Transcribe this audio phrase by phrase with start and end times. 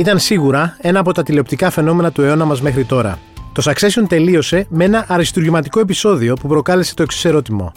[0.00, 3.18] ήταν σίγουρα ένα από τα τηλεοπτικά φαινόμενα του αιώνα μας μέχρι τώρα.
[3.52, 7.72] Το Succession τελείωσε με ένα αριστουργηματικό επεισόδιο που προκάλεσε το εξής ερώτημα.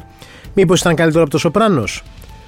[0.53, 1.83] Μήπως ήταν καλύτερο από το Σοπράνο.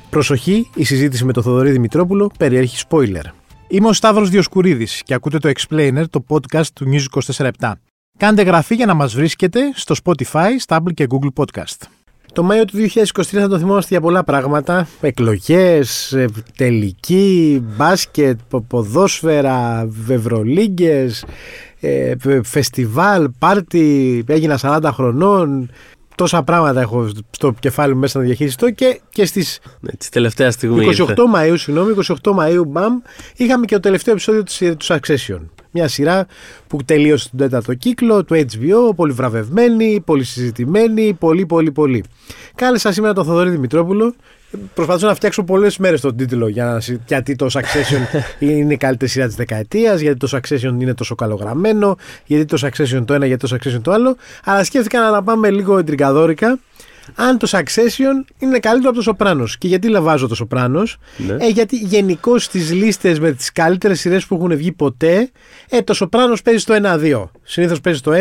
[0.10, 3.26] Προσοχή, η συζήτηση με τον Θοδωρή Δημητρόπουλο περιέχει spoiler.
[3.68, 7.50] Είμαι ο Σταύρος Διοσκουρίδης και ακούτε το Explainer, το podcast του News 24
[8.18, 11.78] Κάντε γραφή για να μας βρίσκετε στο Spotify, Stable και Google Podcast.
[12.36, 14.88] Το Μάιο του 2023 θα το θυμόμαστε για πολλά πράγματα.
[15.02, 16.26] Εκλογές, ε,
[16.58, 21.26] τελική, μπάσκετ, ποδόσφαιρα, βευρολίγκες,
[21.80, 22.14] ε,
[22.44, 25.70] φεστιβάλ, πάρτι, έγινα 40 χρονών.
[26.16, 30.54] Τόσα πράγματα έχω στο κεφάλι μου μέσα να διαχειριστώ και, και στις ναι, τις τελευταίας
[30.54, 31.94] στιγμής 28 Μαΐου, συγγνώμη,
[32.24, 32.94] 28 Μαΐου, μπαμ,
[33.36, 35.40] είχαμε και το τελευταίο επεισόδιο του Succession.
[35.78, 36.26] Μια σειρά
[36.68, 42.04] που τελείωσε τον τέταρτο κύκλο του HBO, πολύ βραβευμένη, πολύ συζητημένη, πολύ πολύ πολύ.
[42.56, 44.14] Κάλεσα σήμερα τον Θοδωρή Δημητρόπουλο.
[44.74, 49.12] Προσπαθούσα να φτιάξω πολλές μέρες τον τίτλο για να, γιατί το Succession είναι η καλύτερη
[49.12, 53.48] σειρά της δεκαετίας, γιατί το Succession είναι τόσο καλογραμμένο, γιατί το Succession το ένα, γιατί
[53.48, 54.16] το Succession το άλλο.
[54.44, 56.60] Αλλά σκέφτηκα να πάμε λίγο εντριγκαδόρικα
[57.16, 59.48] αν το Succession είναι καλύτερο από το Σοπράνο.
[59.58, 60.84] Και γιατί λαβάζω το Σοπράνο,
[61.18, 61.36] ναι.
[61.40, 65.30] ε, γιατί γενικώ στις λίστες με τις καλύτερες σειρές που έχουν βγει ποτέ,
[65.70, 67.30] ε, το Σοπράνο παίζει στο 1-2.
[67.44, 68.16] Συνήθως παίζει στο 1,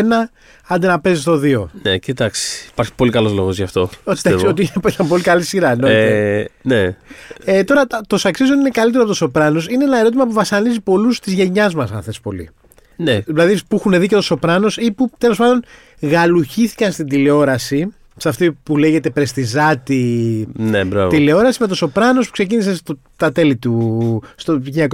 [0.66, 1.64] άντε να παίζει στο 2.
[1.82, 2.46] Ναι, κοιτάξτε.
[2.70, 3.90] Υπάρχει πολύ καλός λόγος γι' αυτό.
[4.04, 6.96] Ότι, ότι είναι πολύ καλή σειρά, Ε, ναι.
[7.44, 9.62] Ε, τώρα το Succession είναι καλύτερο από το Σοπράνο.
[9.68, 12.50] Είναι ένα ερώτημα που βασανίζει πολλούς της γενιάς μας, αν θες πολύ.
[12.96, 13.20] Ναι.
[13.26, 15.64] Δηλαδή που έχουν δει και το Σοπράνο ή που τέλος πάντων
[16.00, 22.74] γαλουχήθηκαν στην τηλεόραση σε αυτή που λέγεται πρεστιζάτη ναι, τηλεόραση με το Σοπράνος που ξεκίνησε
[22.74, 24.86] στο, τα τέλη του στο 1999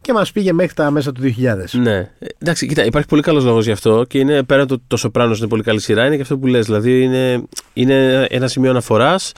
[0.00, 1.32] και μας πήγε μέχρι τα μέσα του 2000.
[1.72, 2.10] Ναι.
[2.38, 5.48] Εντάξει, κοίτα, υπάρχει πολύ καλός λόγος γι' αυτό και είναι πέρα το, το Σοπράνος είναι
[5.48, 6.66] πολύ καλή σειρά, είναι και αυτό που λες.
[6.66, 9.32] Δηλαδή είναι, είναι ένα σημείο αναφοράς.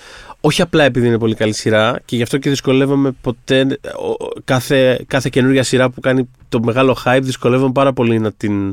[0.45, 3.79] Όχι απλά επειδή είναι πολύ καλή σειρά και γι' αυτό και δυσκολεύομαι ποτέ.
[4.45, 8.69] Κάθε, κάθε καινούργια σειρά που κάνει το μεγάλο hype δυσκολεύομαι πάρα πολύ να την,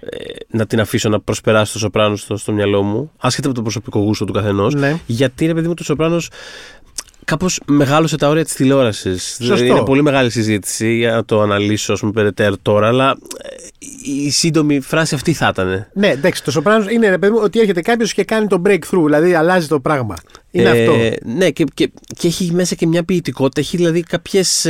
[0.00, 0.16] ε,
[0.50, 3.10] να την αφήσω να προσπεράσει το Σοπράνο στο, στο μυαλό μου.
[3.18, 4.74] Άσχετα από το προσωπικό γούστο του καθενός.
[4.74, 5.00] Ναι.
[5.06, 6.20] Γιατί είναι παιδί μου το Σοπράνο
[7.24, 9.38] κάπως μεγάλωσε τα όρια της τηλεόρασης.
[9.40, 13.56] Είναι πολύ μεγάλη συζήτηση για να το αναλύσω, ας πούμε, περαιτέρω τώρα, αλλά ε,
[14.02, 15.86] η σύντομη φράση αυτή θα ήταν.
[15.92, 19.02] Ναι, εντάξει, το Σοπράνο είναι ρε παιδί μου, ότι έρχεται κάποιος και κάνει το breakthrough,
[19.04, 20.16] δηλαδή αλλάζει το πράγμα.
[20.50, 20.94] Είναι ε, αυτό.
[21.24, 23.60] Ναι, και, και, και, έχει μέσα και μια ποιητικότητα.
[23.60, 24.66] Έχει δηλαδή κάποιες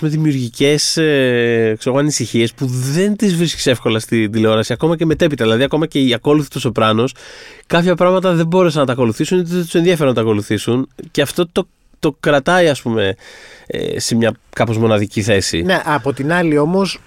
[0.00, 5.44] δημιουργικές ε, ανησυχίες που δεν τις βρίσκεις εύκολα στην τηλεόραση, ακόμα και μετέπειτα.
[5.44, 7.04] Δηλαδή, ακόμα και οι ακόλουθοι τους Σοπράνο,
[7.66, 10.88] κάποια πράγματα δεν μπόρεσαν να τα ακολουθήσουν ή δεν τους ενδιαφέρον να τα ακολουθήσουν.
[11.10, 11.68] Και αυτό το
[12.00, 13.14] το κρατάει ας πούμε
[13.66, 15.62] ε, σε μια κάπως μοναδική θέση.
[15.62, 16.98] Ναι, από την άλλη όμως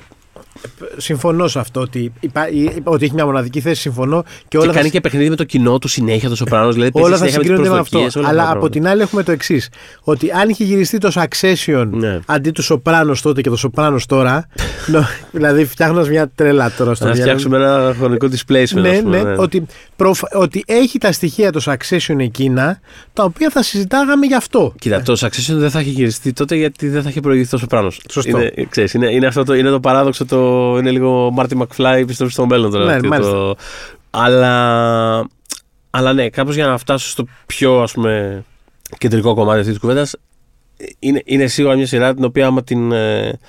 [0.97, 2.41] συμφωνώ σε αυτό ότι, υπά,
[2.83, 3.81] ότι έχει μια μοναδική θέση.
[3.81, 4.23] Συμφωνώ.
[4.47, 4.91] Και, όλα και κάνει θα...
[4.91, 6.71] και παιχνίδι με το κοινό του συνέχεια το Σοπράνο.
[6.71, 8.07] Δηλαδή όλα θα συγκρίνονται με αυτό.
[8.23, 9.69] Αλλά από την άλλη έχουμε το εξής.
[10.03, 12.19] Ότι αν είχε γυριστεί το Succession ναι.
[12.25, 14.47] αντί του Σοπράνο τότε και το Σοπράνο τώρα.
[14.91, 18.81] νο, δηλαδή φτιάχνοντας μια τρέλα τώρα στο Να φτιάξουμε ένα χρονικό displacement.
[18.81, 19.35] Ναι, ναι, ναι.
[19.37, 22.79] Ότι, προφ, ότι έχει τα στοιχεία το Succession εκείνα
[23.13, 24.73] τα οποία θα συζητάγαμε γι' αυτό.
[24.79, 27.91] Κοίτα, το Succession δεν θα έχει γυριστεί τότε γιατί δεν θα έχει προηγηθεί το Σοπράνο.
[28.11, 28.39] Σωστό.
[28.39, 32.31] Είναι, ξέρεις, είναι, είναι, αυτό το, είναι το παράδοξο το είναι λίγο Μάρτι Μακφλάι επιστροφή
[32.31, 32.99] στο μέλλον τώρα.
[32.99, 33.55] Ναι, το...
[34.09, 35.27] αλλά,
[35.89, 38.43] αλλά ναι, κάπως για να φτάσω στο πιο ας πούμε
[38.97, 40.15] κεντρικό κομμάτι αυτής της κουβέντας,
[40.99, 43.39] είναι, είναι σίγουρα μια σειρά την οποία άμα, την, ε,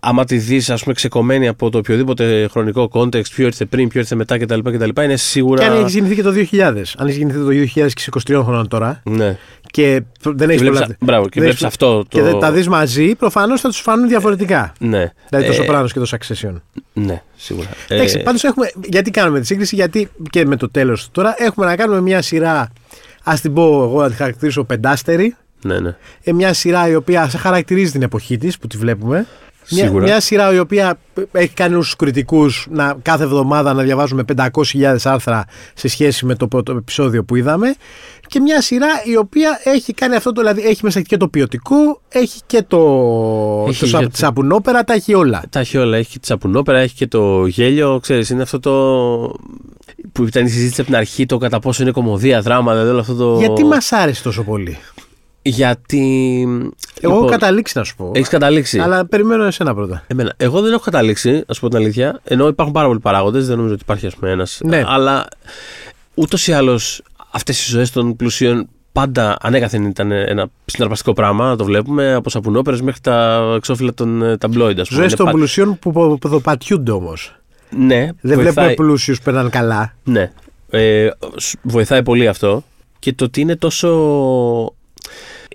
[0.00, 4.00] άμα τη δεις ας πούμε ξεκομμένη από το οποιοδήποτε χρονικό context, ποιο ήρθε πριν, ποιο
[4.00, 4.58] ήρθε μετά κτλ.
[4.58, 5.62] κτλ είναι σίγουρα...
[5.62, 6.82] Και αν έχεις γεννηθεί και το 2000.
[6.96, 9.38] Αν έχεις γεννηθεί το 2000 και 23 χρόνων τώρα ναι.
[9.70, 10.96] Και δεν έχεις πολλά...
[11.00, 12.04] Μπράβο, και βλέπεις αυτό.
[12.08, 12.22] Το...
[12.22, 14.72] Και τα δεις μαζί, προφανώς θα τους φανούν διαφορετικά.
[14.78, 15.12] Ναι.
[15.28, 15.54] Δηλαδή το ε...
[15.54, 16.54] Σοπράνο και το Succession.
[16.92, 17.68] Ναι, σίγουρα.
[17.88, 18.22] Εντάξει, ε...
[18.22, 18.70] πάντως έχουμε...
[18.84, 22.72] Γιατί κάνουμε τη σύγκριση, γιατί και με το τέλος τώρα έχουμε να κάνουμε μια σειρά,
[23.22, 25.36] ας την πω εγώ να τη χαρακτηρίσω πεντάστερη.
[25.62, 25.96] Ναι, ναι.
[26.22, 29.26] Ε, μια σειρά η οποία σε χαρακτηρίζει την εποχή της που τη βλέπουμε.
[29.70, 30.98] Μια, μια σειρά η οποία
[31.32, 35.44] έχει κάνει τους κριτικούς να κάθε εβδομάδα να διαβάζουμε 500.000 άρθρα
[35.74, 37.74] σε σχέση με το πρώτο επεισόδιο που είδαμε.
[38.30, 40.40] Και μια σειρά η οποία έχει κάνει αυτό το.
[40.40, 42.78] Δηλαδή έχει μέσα και το ποιοτικό, έχει και το.
[43.68, 45.42] Έχει το, το σαπουνόπερα, τα έχει όλα.
[45.50, 45.96] Τα έχει όλα.
[45.96, 47.98] Έχει τη σαπουνόπερα, έχει και το γέλιο.
[48.02, 48.72] Ξέρεις, είναι αυτό το.
[50.12, 53.00] που ήταν η συζήτηση από την αρχή, το κατά πόσο είναι κομμωδία, δράμα, δηλαδή όλο
[53.00, 53.38] αυτό το.
[53.38, 54.78] Γιατί μας άρεσε τόσο πολύ;
[55.42, 56.42] Γιατί.
[57.00, 58.10] Εγώ έχω λοιπόν, καταλήξει να σου πω.
[58.14, 58.78] Έχεις καταλήξει.
[58.78, 60.04] Αλλά περιμένω εσένα πρώτα.
[60.06, 60.34] Εμένα.
[60.36, 62.20] Εγώ δεν έχω καταλήξει, α πω την αλήθεια.
[62.24, 64.60] Ενώ υπάρχουν πάρα πολλοί παράγοντες, δεν νομίζω ότι υπάρχει ένας.
[64.64, 64.84] Ναι.
[64.86, 65.26] Αλλά
[66.14, 71.56] ούτως ή άλλως αυτές οι ζωές των πλουσίων πάντα ανέκαθεν ήταν ένα συναρπαστικό πράγμα, να
[71.56, 74.80] το βλέπουμε, από σαπουνόπερες μέχρι τα εξώφυλλα των ε, ταμπλόιντ.
[74.88, 75.32] Ζωές των πα...
[75.32, 77.34] πλουσίων που ποδοπατιούνται όμως.
[77.70, 78.08] Ναι.
[78.20, 78.52] Δεν βοηθάει...
[78.52, 79.94] βλέπουμε πλούσιους που περνάνε καλά.
[80.04, 80.32] Ναι.
[80.70, 81.08] Ε,
[81.62, 82.64] βοηθάει πολύ αυτό.
[82.98, 83.88] Και το ότι είναι τόσο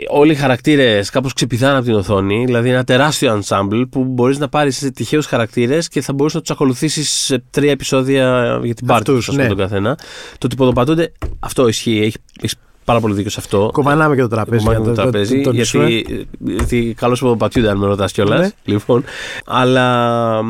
[0.08, 2.46] όλοι οι χαρακτήρες κάπως ξεπηδάνε από την οθόνη.
[2.46, 6.52] Δηλαδή ένα τεράστιο ensemble που μπορείς να πάρεις τυχαίους χαρακτήρες και θα μπορούσες να τους
[6.52, 9.48] ακολουθήσεις σε τρία επεισόδια για την πάρτι τους, ναι.
[9.48, 9.96] τον καθένα.
[10.38, 12.02] Το ότι ποδοπατούνται, αυτό ισχύει.
[12.02, 13.70] Έχει, έχεις πάρα πολύ δίκιο σε αυτό.
[13.74, 14.64] Κομμανάμε και το τραπέζι.
[14.64, 15.42] Κομμανάμε το, το, τραπέζι.
[15.42, 18.40] Το, γιατί, γιατί καλώς ποδοπατιούνται, αν με ρωτάς κιόλας.
[18.40, 18.50] Ναι.
[18.64, 19.04] Λοιπόν.
[19.46, 20.42] Αλλά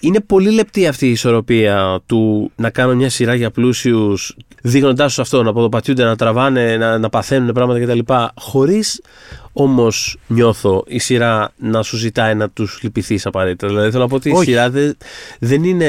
[0.00, 5.18] είναι πολύ λεπτή αυτή η ισορροπία του να κάνω μια σειρά για πλούσιους, δείχνοντάς τους
[5.18, 8.12] αυτό να ποδοπατιούνται, να τραβάνε, να, να παθαίνουν πράγματα κτλ.
[8.36, 9.00] Χωρίς
[9.52, 13.66] Όμως νιώθω η σειρά να σου ζητάει να τους λυπηθείς απαραίτητα.
[13.66, 14.96] Δηλαδή θέλω να πω ότι η σειρά δεν,
[15.38, 15.88] δεν είναι.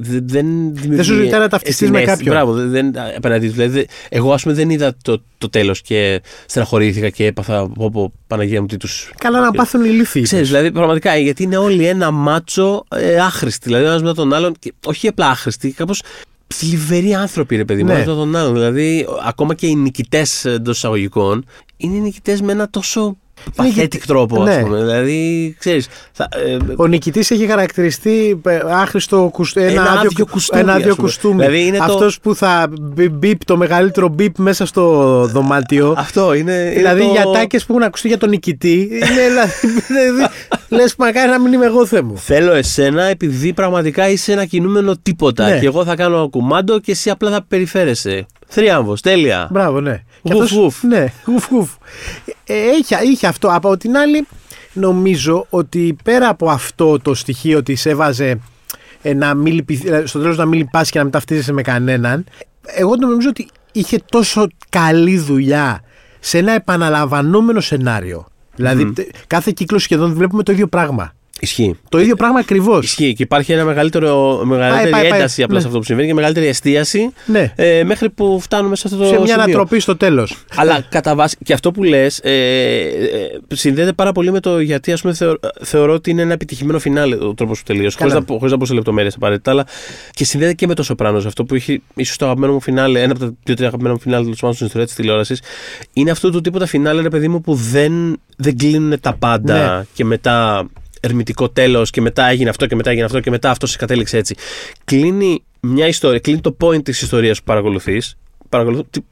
[0.00, 2.34] Δεν, δεν σου ζητάει να ταυτιστείς με κάποιον.
[2.34, 7.26] Μπράβο, δεν, απέναντί Δηλαδή, εγώ ας πούμε δεν είδα το, το τέλος και στεναχωρήθηκα και
[7.26, 8.88] έπαθα από Παναγία μου τι του.
[9.18, 10.22] Καλά να πάθουν οι λύθοι.
[10.22, 13.68] Ξέρεις, δηλαδή πραγματικά γιατί είναι όλοι ένα μάτσο ε, άχρηστοι.
[13.68, 16.02] Δηλαδή ένας με τον άλλον, και, όχι απλά άχρηστοι, κάπως
[16.46, 18.04] θλιβεροί άνθρωποι, ρε παιδί μου, ναι.
[18.04, 18.52] τον άλλον.
[18.52, 21.44] Δηλαδή, ακόμα και οι νικητές εντός εισαγωγικών
[21.76, 23.16] είναι νικητές με ένα τόσο
[23.56, 24.60] παθέτικ τρόπο, ναι.
[24.60, 24.76] πούμε.
[24.76, 30.60] Δηλαδή, ξέρεις, θα, ε, Ο νικητής έχει χαρακτηριστεί ε, άχρηστο ένα, ένα άδειο, άδειο κουστούμι.
[30.60, 31.34] Ένα άδειο κουστούμι.
[31.34, 32.20] Δηλαδή είναι Αυτός το...
[32.22, 32.68] που θα
[33.10, 34.82] μπιπ το μεγαλύτερο μπιπ μέσα στο
[35.26, 35.94] δωμάτιο.
[35.96, 36.72] Αυτό είναι.
[36.76, 37.30] Δηλαδή, είναι το...
[37.30, 38.88] οι ατάκες που έχουν ακουστεί για τον νικητή.
[38.92, 39.28] είναι,
[39.86, 40.28] δηλαδή,
[40.68, 42.18] λες, μακάρι να μην είμαι εγώ θέμου.
[42.18, 45.48] Θέλω εσένα επειδή πραγματικά είσαι ένα κινούμενο τίποτα.
[45.48, 45.58] Ναι.
[45.58, 48.26] Και εγώ θα κάνω κουμάντο και εσύ απλά θα περιφέρεσαι.
[48.46, 49.48] Θρίαμβος, τέλεια.
[49.50, 50.02] Μπράβο, ναι.
[50.22, 50.82] Γουφ, γουφ.
[50.82, 51.70] Ναι, γουφ, γουφ.
[52.44, 53.48] Ε, είχε, είχε αυτό.
[53.48, 54.26] Από την άλλη,
[54.72, 58.38] νομίζω ότι πέρα από αυτό το στοιχείο ότι σε έβαζε
[59.02, 62.24] ε, να μην ε, στο τέλος να μην λυπάσει και να μην ταυτίζεσαι με κανέναν,
[62.62, 65.80] εγώ νομίζω ότι είχε τόσο καλή δουλειά
[66.20, 68.26] σε ένα επαναλαμβανόμενο σενάριο.
[68.56, 68.92] Δηλαδή,
[69.26, 71.12] κάθε κύκλος σχεδόν βλέπουμε το ίδιο πράγμα.
[71.44, 71.78] Ισχύει.
[71.88, 72.84] Το ίδιο πράγμα ακριβώς.
[72.84, 75.60] Ισχύει και υπάρχει ένα μεγαλύτερο, μεγαλύτερη πάει, πάει, ένταση απλά ναι.
[75.60, 77.52] σε αυτό που συμβαίνει και μεγαλύτερη εστίαση ναι.
[77.56, 79.42] ε, μέχρι που φτάνουμε σε αυτό το Σε μια σημείο.
[79.42, 80.36] ανατροπή στο τέλος.
[80.56, 84.92] Αλλά κατά βάση και αυτό που λες ε, ε, συνδέεται πάρα πολύ με το γιατί
[84.92, 87.96] ας πούμε, θεω, θεωρώ ότι είναι ένα επιτυχημένο φινάλε ο τρόπος που τελείωσε.
[87.98, 89.66] Χωρίς να, χωρίς να πω σε λεπτομέρειες απαραίτητα, αλλά
[90.10, 91.18] και συνδέεται και με το Σοπράνο.
[91.18, 94.24] Αυτό που έχει ίσως το αγαπημένο μου φινάλε, ένα από τα δύο-τρία αγαπημένα μου φινάλε
[94.24, 95.42] του στην ιστορία της τηλεόρασης,
[95.92, 99.84] είναι αυτό το τίποτα φινάλε, ρε παιδί μου, που δεν, δεν κλείνουν τα πάντα ναι.
[99.94, 100.66] και μετά
[101.04, 104.16] ερμητικό τέλος και μετά έγινε αυτό και μετά έγινε αυτό και μετά αυτό σε κατέληξε
[104.16, 104.34] έτσι.
[104.84, 108.16] Κλείνει μια ιστορία, κλείνει το point της ιστορίας που παρακολουθείς.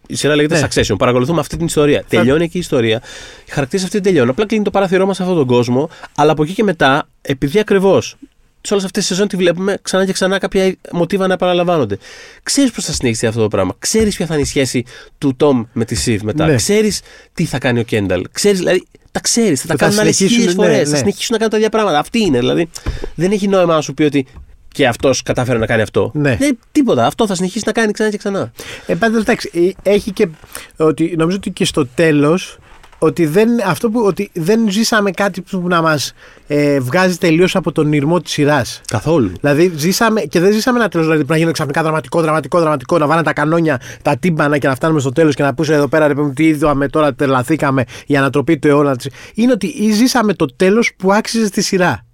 [0.06, 0.66] Η σειρά λέγεται ναι.
[0.70, 0.94] Succession.
[0.98, 2.04] Παρακολουθούμε αυτή την ιστορία.
[2.08, 3.02] Τελειώνει εκεί η ιστορία.
[3.46, 4.30] Οι χαρακτήρες αυτή τελειώνουν.
[4.30, 5.88] Απλά κλείνει το παράθυρό μας σε αυτόν τον κόσμο.
[6.16, 8.16] Αλλά από εκεί και μετά, επειδή ακριβώς
[8.62, 11.98] σε όλες αυτές τις σεζόν τη βλέπουμε ξανά και ξανά κάποια μοτίβα να επαναλαμβάνονται.
[12.42, 13.74] Ξέρεις πώς θα συνεχίσει αυτό το πράγμα.
[13.78, 14.84] Ξέρεις ποια θα είναι η σχέση
[15.18, 16.46] του Τόμ με τη Σιβ μετά.
[16.46, 16.54] Ναι.
[16.54, 17.00] Ξέρεις
[17.34, 18.24] τι θα κάνει ο Κένταλ.
[18.32, 19.60] Ξέρεις, δηλαδή, τα ξέρεις.
[19.60, 20.76] Θα τα κάνουν άλλες χίλιες φορές.
[20.78, 20.96] Ναι, Θα ναι.
[20.96, 21.98] συνεχίσουν να κάνουν τα ίδια πράγματα.
[21.98, 22.38] Αυτή είναι.
[22.38, 22.68] Δηλαδή,
[23.14, 24.26] δεν έχει νόημα να σου πει ότι
[24.68, 26.10] και αυτός κατάφερε να κάνει αυτό.
[26.14, 26.36] Ναι.
[26.36, 27.06] Δεν, τίποτα.
[27.06, 28.52] Αυτό θα συνεχίσει να κάνει ξανά και ξανά.
[28.86, 30.28] Ε, πάντως, εντάξει, ε, έχει και.
[30.76, 32.58] Ότι, νομίζω ότι και στο τέλος
[33.02, 36.12] ότι δεν, αυτό που, ότι δεν ζήσαμε κάτι που να μας
[36.46, 38.80] ε, βγάζει τελείως από τον ήρμο της σειράς.
[38.86, 39.32] Καθόλου.
[39.40, 42.98] Δηλαδή ζήσαμε και δεν ζήσαμε ένα τέλο δηλαδή, που να γίνει ξαφνικά δραματικό, δραματικό, δραματικό,
[42.98, 45.88] να βάλουν τα κανόνια, τα τύμπανα και να φτάνουμε στο τέλος και να πούμε εδώ
[45.88, 48.96] πέρα ρε παιδί τι είδαμε τώρα, τρελαθήκαμε η ανατροπή του αιώνα.
[49.34, 52.04] Είναι ότι ζήσαμε το τέλος που άξιζε στη σειρά.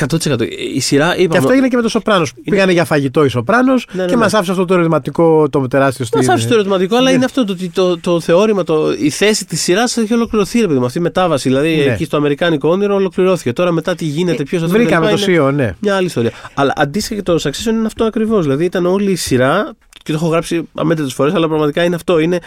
[0.00, 0.40] 100%.
[0.74, 1.28] Η σειρά είπαμε...
[1.28, 2.26] Και αυτό έγινε και με το Σοπράνο.
[2.34, 2.44] Είναι...
[2.50, 4.20] Πήγανε για φαγητό οι Σοπράνο ναι, ναι, και ναι.
[4.20, 6.26] μα άφησε αυτό το ερωτηματικό το τεράστιο στήριο.
[6.26, 7.14] Μα άφησε το ερωτηματικό, αλλά ναι.
[7.14, 10.66] είναι αυτό το, το, το, το θεώρημα, το, η θέση της σειράς έχει ολοκληρωθεί, ρε
[10.66, 11.48] παιδί με αυτή η μετάβαση.
[11.48, 11.92] Δηλαδή ναι.
[11.92, 13.52] εκεί στο Αμερικάνικο όνειρο ολοκληρώθηκε.
[13.52, 15.74] Τώρα μετά τι γίνεται, ποιος θα Βρήκαμε το ΣΥΟ, ναι.
[15.80, 16.30] Μια άλλη ιστορία.
[16.54, 18.42] Αλλά αντίστοιχα και το Succession είναι αυτό ακριβώς.
[18.42, 22.18] Δηλαδή ήταν όλη η σειρά και το έχω γράψει αμέτρητες φορές, αλλά πραγματικά είναι αυτό.
[22.18, 22.38] Είναι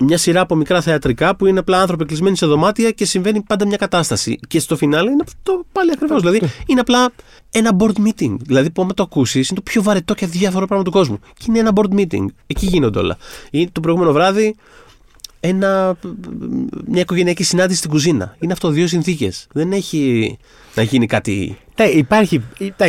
[0.00, 3.66] μια σειρά από μικρά θεατρικά που είναι απλά άνθρωποι κλεισμένοι σε δωμάτια και συμβαίνει πάντα
[3.66, 4.38] μια κατάσταση.
[4.48, 6.20] Και στο φινάλε είναι αυτό πάλι ακριβώς.
[6.20, 7.12] Δηλαδή είναι απλά
[7.50, 8.36] ένα board meeting.
[8.40, 11.18] Δηλαδή που άμα το ακούσεις είναι το πιο βαρετό και αδιάφορο πράγμα του κόσμου.
[11.38, 12.24] Και είναι ένα board meeting.
[12.46, 13.16] Εκεί γίνονται όλα.
[13.50, 14.54] Ή το προηγούμενο βράδυ
[15.40, 15.96] ένα,
[16.86, 18.36] μια οικογενειακή συνάντηση στην κουζίνα.
[18.38, 19.46] Είναι αυτό δύο συνθήκες.
[19.52, 20.36] Δεν έχει
[20.74, 21.58] να γίνει κάτι.
[21.94, 22.42] υπάρχει,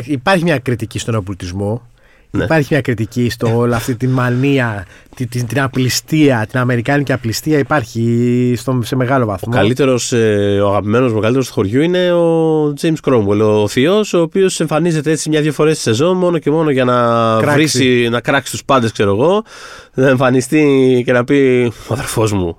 [0.06, 1.90] υπάρχει μια κριτική στον οπλουτισμό
[2.32, 2.44] ναι.
[2.44, 4.86] Υπάρχει μια κριτική στο όλη αυτή τη μανία,
[5.16, 9.54] την, την, την απληστία, την αμερικάνικη απληστία υπάρχει στο, σε μεγάλο βαθμό.
[9.54, 14.14] Ο καλύτερος, ε, ο αγαπημένος μου καλύτερο του χωριού είναι ο James Cromwell, ο Θείος,
[14.14, 16.94] ο οποίος εμφανίζεται έτσι μια-δύο φορές τη σεζόν μόνο και μόνο για να
[17.40, 17.56] κράξει.
[17.56, 19.44] βρίσει, να κράξει τους πάντες, ξέρω εγώ.
[19.94, 22.58] Να εμφανιστεί και να πει Ο αδερφός μου,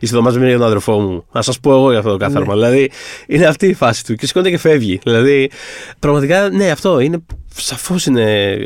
[0.00, 1.24] Είσαι εδώ μαζί με τον αδερφό μου.
[1.32, 2.54] Να σας πω εγώ για αυτό το κάθαρμα.
[2.54, 2.60] Ναι.
[2.60, 2.90] Δηλαδή,
[3.26, 4.14] είναι αυτή η φάση του.
[4.14, 5.00] Και σηκώνεται και φεύγει.
[5.02, 5.50] Δηλαδή,
[5.98, 7.18] πραγματικά, ναι, αυτό είναι.
[7.60, 8.56] Σαφώς είναι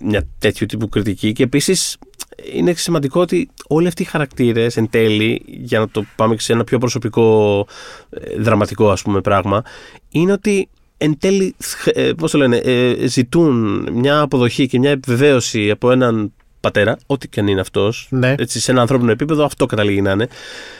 [0.00, 1.32] μια τέτοιου τύπου κριτική.
[1.32, 1.96] Και επίσης
[2.52, 6.52] είναι σημαντικό ότι όλοι αυτοί οι χαρακτήρες εν τέλει, για να το πάμε και σε
[6.52, 7.66] ένα πιο προσωπικό,
[8.10, 9.62] ε, δραματικό ας πούμε πράγμα,
[10.10, 15.70] είναι ότι εν τέλει, ε, πώς το λένε, ε, ζητούν μια αποδοχή και μια επιβεβαίωση
[15.70, 18.06] από έναν πατέρα, ό,τι και αν είναι αυτός.
[18.10, 18.34] Ναι.
[18.38, 20.28] Έτσι, σε ένα ανθρώπινο επίπεδο, αυτό καταλήγει να είναι.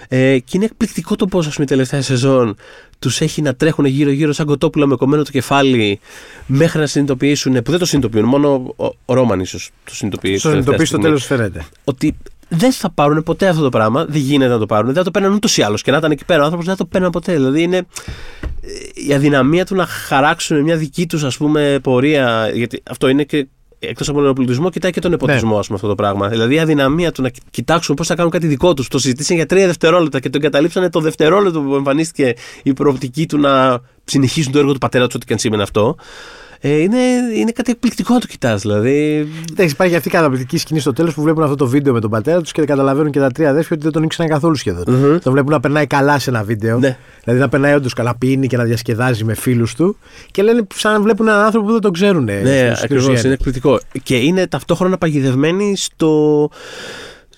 [0.08, 2.56] Ε, και είναι εκπληκτικό το πώς, ας πούμε, η τελευταία σεζόν
[2.98, 6.00] τους έχει να τρέχουν γύρω-γύρω σαν κοτόπουλα με κομμένο το κεφάλι
[6.46, 10.38] μέχρι να συνειδητοποιήσουν, που δεν το συνειδητοποιούν, μόνο ο, ο Ρόμαν ίσως το συνειδητοποιεί.
[10.38, 11.64] Στο συνειδητοποιείς στο τέλος φαίνεται.
[11.84, 12.16] Ότι
[12.48, 14.04] δεν θα πάρουν ποτέ αυτό το πράγμα.
[14.04, 14.86] Δεν γίνεται να το πάρουν.
[14.86, 15.82] Δεν θα το παίρνουν ούτως ή άλλως.
[15.82, 17.32] Και να ήταν εκεί πέρα ο άνθρωπος δεν θα το παίρνουν ποτέ.
[17.32, 17.86] Δηλαδή είναι ε,
[19.08, 22.50] η αδυναμία του να χαράξουν μια δική τους ας πούμε πορεία.
[22.54, 23.46] Γιατί αυτό είναι και
[23.78, 25.58] εκτός από τον νεοπλουτισμό, κοιτάει και τον νεποτισμό, Ναι.
[25.58, 26.28] ας πούμε, αυτό το πράγμα.
[26.28, 28.88] Δηλαδή η αδυναμία του να κοιτάξουν πώς θα κάνουν κάτι δικό τους.
[28.88, 33.38] Το συζητήσαν για τρία δευτερόλεπτα και τον καταλήψανε το δευτερόλεπτο που εμφανίστηκε η προοπτική του
[33.38, 35.96] να συνεχίσουν το έργο του πατέρα του, ό,τι και αν σήμαινε αυτό.
[36.60, 36.98] Ε, είναι,
[37.34, 38.60] είναι κάτι εκπληκτικό να το κοιτάς.
[38.60, 39.28] Δηλαδή.
[39.50, 42.10] Εντάξει, υπάρχει αυτή η καταπληκτική σκηνή στο τέλος που βλέπουν αυτό το βίντεο με τον
[42.10, 44.84] πατέρα τους και καταλαβαίνουν και τα τρία αδέρφια ότι δεν τον ήξεραν καθόλου σχεδόν.
[44.88, 45.18] Μμμ.
[45.18, 46.78] Τον βλέπουν να περνάει καλά σε ένα βίντεο.
[46.78, 46.96] Ναι.
[47.24, 49.96] Δηλαδή να περνάει όντως καλά, πίνει και να διασκεδάζει με φίλους του.
[50.30, 52.24] Και λένε σαν να βλέπουν έναν άνθρωπο που δεν τον ξέρουν.
[52.24, 53.22] Ναι, ακριβώς.
[53.22, 53.80] Είναι εκπληκτικό.
[54.02, 56.50] Και είναι ταυτόχρονα παγιδευμένοι στο,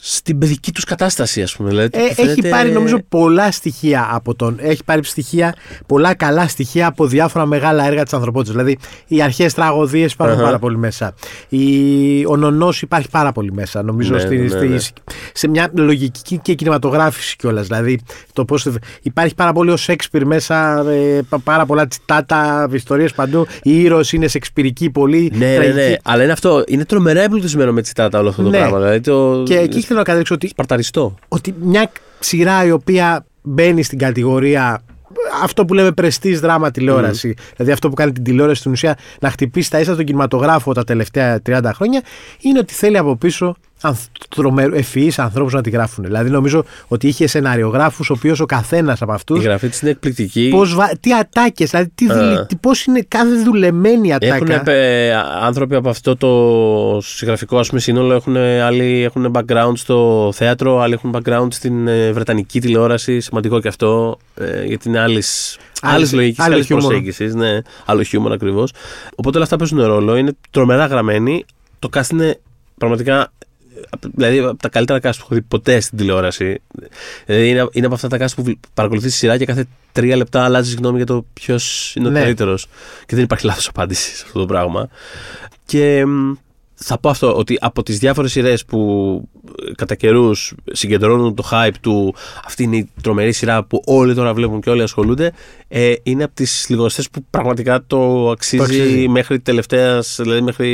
[0.03, 1.69] στην παιδική τους κατάσταση, ας πούμε.
[1.69, 4.57] Δηλαδή, Ε, φαίνεται- Έχει πάρει νομίζω πολλά στοιχεία από τον.
[4.61, 5.55] Έχει πάρει στοιχεία,
[5.87, 8.55] πολλά καλά στοιχεία από διάφορα μεγάλα έργα της ανθρωπότητας.
[8.55, 10.45] Δηλαδή οι αρχαίε τραγωδίες υπάρχουν Αχα.
[10.45, 11.15] πάρα πολύ μέσα.
[11.49, 12.27] Η...
[12.27, 13.83] Ο νονός υπάρχει πάρα πολύ μέσα.
[13.83, 14.79] Νομίζω Ναι, στη, ναι, στη- ναι.
[15.33, 17.67] σε μια λογική και κινηματογράφηση κιόλας.
[17.67, 18.01] Δηλαδή
[18.33, 18.69] το πώς...
[19.03, 23.47] υπάρχει πάρα πολύ ο Σέξπιρ μέσα, ε, πα- πάρα πολλά τσιτάτα, ιστορίες παντού.
[23.63, 25.33] Οι ήρωε είναι σεξπυρικοί πολύ.
[25.35, 25.75] Ναι, ναι, τραγικοί.
[25.75, 25.97] ναι.
[26.03, 26.65] Αλλά είναι αυτό.
[26.67, 28.59] Είναι τρομερά εμπλουτισμένο με τσιτάτα όλο αυτό το Ναι.
[28.59, 28.79] πράγμα.
[28.79, 29.43] Δηλαδή, το...
[29.47, 31.15] Και εκεί θέλω να καταλήξω ότι Σπαρταριστό.
[31.29, 34.83] ότι μια σειρά η οποία μπαίνει στην κατηγορία
[35.43, 39.31] αυτό που λέμε πρεστή δράμα τηλεόραση, δηλαδή αυτό που κάνει την τηλεόραση στην ουσία να
[39.31, 42.03] χτυπήσει τα ίσα στον κινηματογράφο τα τελευταία 30 χρόνια,
[42.41, 43.57] είναι ότι θέλει από πίσω
[44.73, 46.05] ευφυείς ανθρώπους να τη γράφουν.
[46.05, 49.39] Δηλαδή νομίζω ότι είχε σεναριογράφους, ο οποίος ο καθένας από αυτούς.
[49.39, 50.49] Η γραφή της είναι εκπληκτική.
[50.51, 54.35] Πώς, βα- τι ατάκες, δηλαδή τι, δουλε- τι, πώς είναι κάθε δουλεμένη ατάκα.
[54.35, 60.31] Έχουν ε, άνθρωποι από αυτό το συγγραφικό ας πούμε, σύνολο, έχουν, άλλοι έχουν background στο
[60.35, 63.21] θέατρο, άλλοι έχουν background στην ε, βρετανική τηλεόραση.
[63.21, 65.23] Σημαντικό και αυτό, ε, γιατί είναι άλλη
[65.83, 66.87] Άλλης- λογικής, άλλο άλλης χιούμορ.
[66.87, 67.35] προσέγγισης.
[67.35, 68.73] Ναι, άλλο χιούμορ ακριβώς.
[69.15, 70.17] Οπότε όλα αυτά παίζουν ρόλο.
[70.17, 71.45] Είναι τρομερά γραμμένοι.
[71.79, 72.41] Το cast είναι
[72.79, 73.33] πραγματικά.
[74.15, 76.61] Δηλαδή από τα καλύτερα cast που έχω δει ποτέ στην τηλεόραση.
[77.27, 80.45] Δηλαδή είναι, είναι από αυτά τα cast που παρακολουθείς τη σειρά και κάθε τρία λεπτά
[80.45, 82.21] αλλάζεις γνώμη για το ποιος είναι ο Ναι.
[82.21, 82.67] καλύτερος.
[83.07, 84.89] Και δεν υπάρχει λάθος απάντηση σε αυτό το πράγμα.
[85.65, 86.33] Και μ,
[86.75, 88.81] θα πω αυτό, ότι από τις διάφορες σειρές που
[89.69, 92.15] ε, κατά καιρούς συγκεντρώνουν το hype του
[92.47, 95.33] αυτή είναι η τρομερή σειρά που όλοι τώρα βλέπουν και όλοι ασχολούνται
[95.69, 99.09] ε, είναι από τις λιγοστές που πραγματικά το αξίζει, αξίζει.
[99.09, 100.69] μέχρι τελευταίας, δηλαδή μέχρι,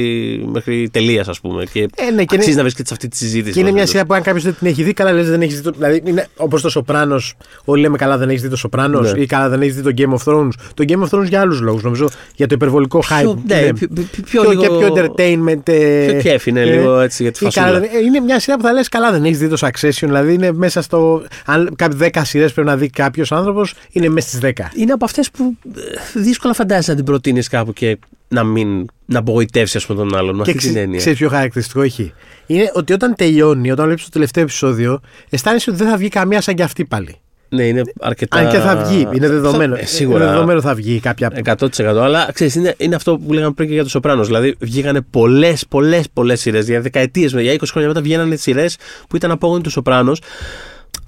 [0.53, 3.17] μέχρι τελείας ας πούμε και, Ε, ναι, και αξίζει είναι- να βρίσκεται σε αυτή τη
[3.17, 3.53] συζήτηση.
[3.53, 5.43] Και είναι μια μας, σειρά που αν κάποιος δεν την έχει δει, καλά λες δεν
[5.43, 5.63] έχεις δει.
[5.63, 7.35] Το, δηλαδή είναι όπως το Σοπράνος.
[7.65, 9.21] Όλοι λέμε καλά δεν έχεις δει το Σοπράνος Ναι.
[9.21, 10.51] ή καλά δεν έχεις δει το Game of Thrones.
[10.75, 11.83] Το Game of Thrones για άλλους λόγους.
[11.83, 13.21] Νομίζω για το υπερβολικό hype.
[13.21, 13.73] Πιο- ναι, Ναι.
[13.73, 15.69] πιο- πιο- πιο Πιο- λίγο- και πιο entertainment.
[15.69, 17.65] ε, Πιο κέφι, ναι, ε, λίγο έτσι για τη ή φασούλα.
[17.67, 20.01] καλά δεν- ε, είναι μια σειρά που θα λες καλά δεν έχεις δει το Succession.
[20.01, 21.23] Δηλαδή είναι μέσα στο.
[21.47, 24.51] Αν κάποιοι 10 σειρές πρέπει να δει κάποιος άνθρωπος, είναι μέσα στις 10.
[24.77, 29.19] είναι από αυτές που ε, δύσκολα φαντάζεσαι να την προτείνεις κάπου και να μην να
[29.19, 30.99] απογοητεύσεις ας πούμε τον άλλον με Και αυτή την έννοια.
[30.99, 32.13] ξέρεις ποιο χαρακτηριστικό έχει;
[32.47, 35.01] Είναι ότι όταν τελειώνει, όταν βλέπεις το τελευταίο επεισόδιο,
[35.31, 37.17] αισθάνεσαι ότι δεν θα βγει καμία σαν κι αυτή πάλι.
[37.49, 38.37] Ναι, είναι αρκετά.
[38.39, 39.75] Αν και θα βγει, είναι δεδομένο.
[39.75, 40.23] Θα- ε, σίγουρα.
[40.25, 41.31] Είναι δεδομένο θα βγει κάποια.
[41.45, 42.03] 100%.
[42.03, 44.25] Αλλά ξέρεις, είναι, είναι αυτό που λέγαμε πριν και για το Σοπράνο.
[44.25, 46.67] Δηλαδή, βγήκανε πολλές, πολλές, πολλές σειρές.
[46.69, 48.77] Για δεκαετίες, για 20 χρόνια μετά βγαίνανε σειρές
[49.09, 50.13] που ήταν απόγονοι τους Σοπράνο.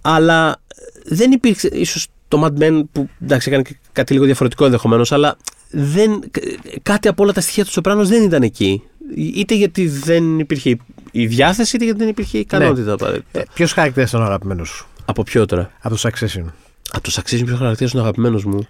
[0.02, 0.56] Αλλά
[1.04, 1.68] δεν υπήρξε.
[1.72, 5.36] ίσως το Mad Men που εντάξει, έκανε και κάτι λίγο διαφορετικό ενδεχομένως, αλλά
[5.70, 6.20] δεν,
[6.82, 8.82] κάτι από όλα τα στοιχεία τους Σοπράνο δεν ήταν εκεί.
[9.16, 10.76] Είτε γιατί δεν υπήρχε
[11.10, 13.40] η διάθεση, είτε γιατί δεν υπήρχε η ικανότητα απαραίτητα.
[13.40, 16.44] Ε, Ποιος χαρακτήρας ήταν ο αγαπημένος σου; Από ποιο τώρα; από το Succession.
[16.92, 18.68] Από το Succession ποιος χαρακτήρας είναι ο αγαπημένος μου.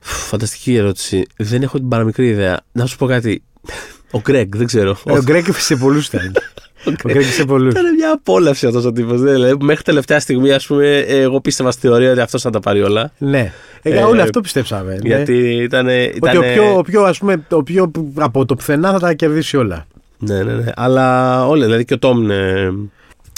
[0.00, 1.26] Φου, Φανταστική ερώτηση.
[1.36, 2.60] Δεν έχω την παραμικρή ιδέα.
[2.72, 3.42] Να σου πω κάτι.
[4.10, 4.96] Ο Γκρέγκ, δεν ξέρω.
[5.06, 6.32] Ε, Ο Γκρέκ σε πολλούς ήταν.
[6.88, 7.72] Ο Γκρέκ σε πολλούς.
[7.72, 9.20] Ήταν μια απόλαυση αυτός ο τύπος.
[9.20, 12.82] Δηλαδή, μέχρι τελευταία στιγμή, ας πούμε, εγώ πίστευα στη θεωρία ότι αυτός θα τα πάρει
[12.82, 13.12] όλα.
[13.18, 13.52] Ναι.
[13.82, 14.92] Ε, Ε, όλοι αυτό πιστέψαμε.
[14.92, 14.98] ναι.
[15.02, 15.86] Γιατί ήταν.
[16.20, 19.56] Ότι ο πιο, ο πιο, ας πούμε, ο πιο από το πουθενά θα τα κερδίσει
[19.56, 19.86] όλα.
[20.18, 20.72] Ναι, ναι, ναι.
[20.76, 22.34] Αλλά όλοι, δηλαδή και ο Τόμ είναι.
[22.34, 22.88] είναι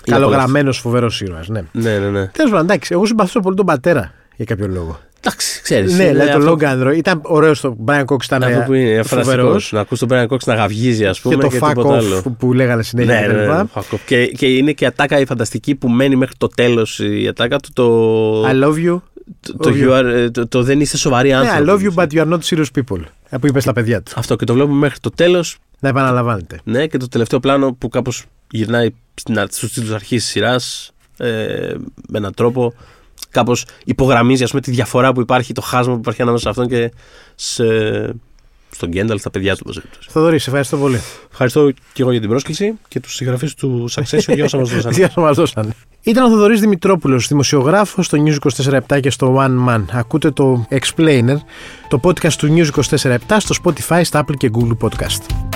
[0.09, 1.49] Καλογραμμένος, φοβερός ήρωας.
[1.49, 1.59] Ναι.
[1.59, 2.01] απόλαυση.
[2.01, 2.27] Ναι, ναι, ναι.
[2.27, 4.99] Τέλος πάντων, εντάξει, εγώ συμπαθούσα πολύ τον πατέρα για κάποιο λόγο.
[5.21, 5.97] Εντάξει, ξέρεις.
[5.97, 9.45] Ναι, δηλαδή το Logan Roy ήταν ωραίος το Brian Cox ήταν Αυτό που είναι φοβερός.
[9.45, 9.77] φανταστικό.
[9.77, 11.35] Να ακούς τον Brian Cox να γαυγίζει, ας πούμε.
[11.35, 12.21] Και το και fuck τίποτα off άλλο.
[12.23, 13.69] που, που λέγανε συνέχεια Ναι, και ναι, τα ναι, λοιπά.
[13.75, 13.99] fuck off.
[14.07, 17.57] Και, και είναι και η ατάκα η φανταστική που μένει μέχρι το τέλος η ατάκα
[17.59, 17.69] του.
[17.73, 19.01] Το, I love you.
[19.41, 19.89] το, το, love you.
[19.89, 21.65] you are, ε, το, το δεν είστε σοβαροί Ναι, άνθρωποι.
[21.67, 23.01] I love you, but you are not serious people.
[23.29, 24.13] Ε, Που είπες στα παιδιά του.
[24.17, 25.59] Αυτό και το βλέπουμε μέχρι το τέλος.
[25.81, 26.61] Να επαναλαμβάνετε.
[26.65, 28.95] Ναι, και το τελευταίο πλάνο που κάπως γυρνάει
[29.49, 31.75] στους τίτλους αρχής της σειράς ε,
[32.09, 32.75] με έναν τρόπο.
[33.31, 36.69] Κάπως υπογραμμίζει ας πούμε, τη διαφορά που υπάρχει, το χάσμα που υπάρχει ανάμεσα σε αυτόν
[36.69, 36.93] και
[37.35, 37.65] σε,
[38.71, 39.83] στον Γκένταλ, στα παιδιά του.
[40.09, 41.01] Θοδωρή, ευχαριστώ πολύ.
[41.31, 45.11] Ευχαριστώ και εγώ για την πρόσκληση και τους συγγραφείς του Succession για όσα μας δώσαν.
[45.17, 45.75] μας δώσαν.
[46.03, 48.37] Ήταν ο Θοδωρής Δημητρόπουλος, δημοσιογράφος στο News
[48.89, 49.85] 24 και στο One Man.
[49.93, 51.37] Ακούτε το Explainer,
[51.89, 55.48] το podcast του News 24 στο Spotify, στα Apple και Google Podcast.